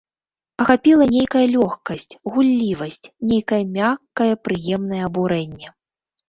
[0.63, 2.05] Ахапіла нейкая лёгкасць,
[2.37, 5.67] гуллівасць, нейкае мяккае, прыемнае абурэнне.